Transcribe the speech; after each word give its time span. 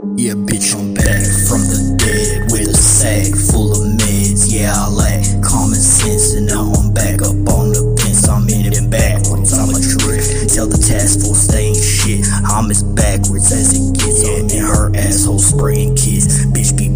Yeah, 0.00 0.32
bitch, 0.32 0.72
I'm 0.72 0.94
back 0.94 1.20
from 1.44 1.60
the 1.68 1.96
dead 2.00 2.50
with 2.52 2.72
a 2.72 2.74
sack 2.74 3.36
full 3.52 3.72
of 3.72 3.84
meds. 4.00 4.48
Yeah, 4.48 4.72
I 4.72 4.88
lack 4.88 5.20
common 5.44 5.76
sense, 5.76 6.32
and 6.32 6.46
now 6.46 6.72
I'm 6.72 6.88
back 6.94 7.20
up 7.20 7.36
on 7.52 7.76
the 7.76 7.84
fence. 8.00 8.26
I'm 8.26 8.48
in 8.48 8.64
it 8.64 8.78
and 8.80 8.90
backwards, 8.90 9.52
I'm 9.52 9.68
a 9.68 9.76
drift. 9.76 10.54
Tell 10.54 10.66
the 10.66 10.80
task 10.80 11.20
force 11.20 11.46
they 11.48 11.76
ain't 11.76 11.76
shit. 11.76 12.24
I'm 12.48 12.70
as 12.70 12.82
backwards 12.82 13.52
as 13.52 13.76
it 13.76 13.92
gets. 13.92 14.24
I'm 14.24 14.48
in 14.48 14.64
her 14.64 14.88
asshole 14.96 15.38
spraying 15.38 15.96
kids. 15.96 16.46
Bitch, 16.48 16.72
be 16.72 16.88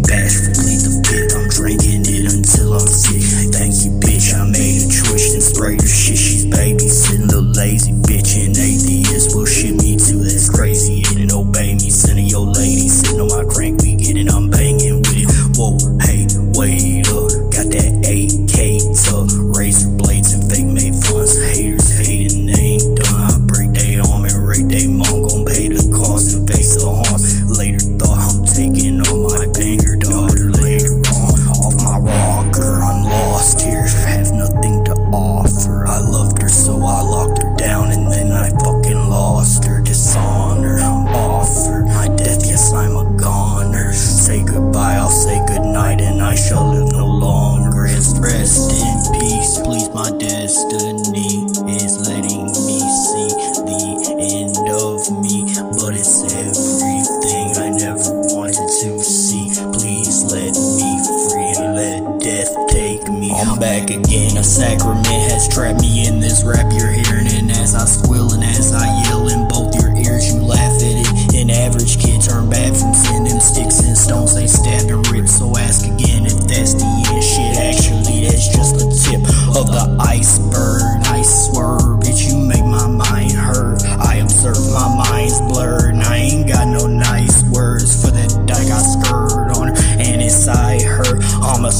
I'll 44.77 45.09
say 45.09 45.39
goodnight, 45.45 46.01
and 46.01 46.21
I 46.21 46.35
shall 46.35 46.69
live 46.71 46.91
no 46.91 47.05
longer. 47.05 47.85
It's 47.85 48.17
rest 48.19 48.71
in 48.71 49.19
peace, 49.19 49.59
please. 49.63 49.89
My 49.89 50.11
destiny 50.17 51.45
is 51.71 51.99
letting 52.07 52.45
me 52.65 52.79
see 52.79 53.29
the 53.63 54.15
end 54.19 54.57
of 54.69 55.07
me, 55.21 55.45
but 55.79 55.93
it's 55.95 56.23
everything 56.33 57.55
I 57.57 57.69
never 57.69 58.11
wanted 58.33 58.67
to 58.83 58.99
see. 58.99 59.53
Please 59.73 60.23
let 60.33 60.51
me 60.51 60.89
free 61.29 61.53
and 61.63 61.75
let 61.75 62.19
death 62.19 62.51
take 62.67 63.07
me. 63.07 63.31
I'm 63.31 63.59
back 63.59 63.89
again. 63.89 64.37
A 64.37 64.43
sacrament 64.43 65.07
has 65.07 65.47
trapped 65.47 65.81
me 65.81 66.07
in 66.07 66.19
this 66.19 66.43
rap 66.43 66.71
you're 66.73 66.91
hearing, 66.91 67.27
and 67.27 67.51
as 67.51 67.75
I 67.75 67.85
squeal 67.85 68.33
and 68.33 68.43
as 68.43 68.73
I 68.73 68.85
yell 69.03 69.27
in 69.29 69.44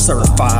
certified. 0.06 0.55